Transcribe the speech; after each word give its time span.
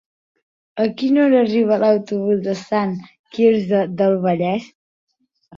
A 0.85 0.85
quina 1.01 1.21
hora 1.25 1.37
arriba 1.47 1.77
l'autobús 1.83 2.41
de 2.47 2.57
Sant 2.63 2.97
Quirze 3.37 3.85
del 4.01 4.21
Vallès? 4.25 4.71